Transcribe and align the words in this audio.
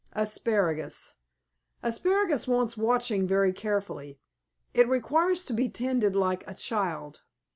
ASPARAGUS 0.13 1.13
Asparagus 1.83 2.47
wants 2.47 2.75
watching 2.75 3.27
very 3.27 3.53
carefully. 3.53 4.17
It 4.73 4.87
requires 4.89 5.43
to 5.45 5.53
be 5.53 5.69
tended 5.69 6.15
like 6.15 6.43
a 6.49 6.55
child. 6.55 7.21